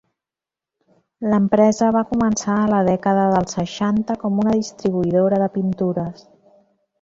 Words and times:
L'empresa 1.33 1.89
va 1.97 2.01
començar 2.13 2.55
a 2.61 2.71
la 2.71 2.79
dècada 2.87 3.27
dels 3.35 3.53
seixanta 3.59 4.17
com 4.25 4.41
a 4.45 4.49
distribuïdora 4.55 5.41
de 5.45 5.51
pintures. 5.59 6.27